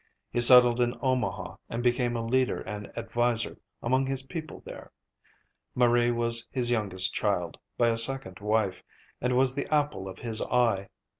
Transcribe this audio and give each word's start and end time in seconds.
He 0.33 0.41
settled 0.41 0.79
in 0.81 0.97
Omaha 0.99 1.57
and 1.69 1.83
became 1.83 2.15
a 2.17 2.25
leader 2.25 2.61
and 2.61 2.91
adviser 2.97 3.59
among 3.83 4.07
his 4.07 4.23
people 4.23 4.61
there. 4.65 4.91
Marie 5.75 6.09
was 6.09 6.47
his 6.49 6.71
youngest 6.71 7.13
child, 7.13 7.59
by 7.77 7.89
a 7.89 7.99
second 7.99 8.39
wife, 8.39 8.81
and 9.21 9.37
was 9.37 9.53
the 9.53 9.71
apple 9.71 10.07
of 10.09 10.17
his 10.17 10.41
eye. 10.41 10.89